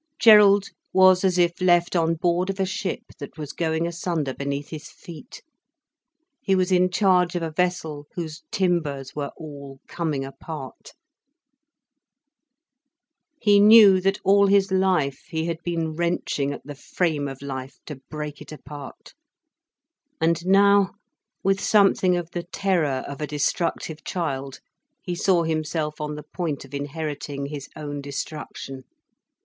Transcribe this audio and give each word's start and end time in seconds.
Gerald 0.17 0.69
was 0.93 1.23
as 1.23 1.37
if 1.37 1.61
left 1.61 1.95
on 1.95 2.15
board 2.15 2.49
of 2.49 2.59
a 2.59 2.65
ship 2.65 3.03
that 3.19 3.37
was 3.37 3.53
going 3.53 3.85
asunder 3.85 4.33
beneath 4.33 4.69
his 4.69 4.89
feet, 4.89 5.43
he 6.41 6.55
was 6.55 6.71
in 6.71 6.89
charge 6.89 7.35
of 7.35 7.43
a 7.43 7.51
vessel 7.51 8.07
whose 8.15 8.41
timbers 8.51 9.13
were 9.15 9.29
all 9.37 9.79
coming 9.87 10.25
apart. 10.25 10.93
He 13.39 13.59
knew 13.59 14.01
that 14.01 14.17
all 14.23 14.47
his 14.47 14.71
life 14.71 15.25
he 15.27 15.45
had 15.45 15.59
been 15.63 15.93
wrenching 15.93 16.51
at 16.51 16.65
the 16.65 16.73
frame 16.73 17.27
of 17.27 17.43
life 17.43 17.77
to 17.85 18.01
break 18.09 18.41
it 18.41 18.51
apart. 18.51 19.13
And 20.19 20.43
now, 20.47 20.93
with 21.43 21.61
something 21.61 22.17
of 22.17 22.31
the 22.31 22.47
terror 22.51 23.03
of 23.07 23.21
a 23.21 23.27
destructive 23.27 24.03
child, 24.03 24.61
he 25.03 25.13
saw 25.13 25.43
himself 25.43 26.01
on 26.01 26.15
the 26.15 26.25
point 26.33 26.65
of 26.65 26.73
inheriting 26.73 27.45
his 27.45 27.69
own 27.75 28.01
destruction. 28.01 28.85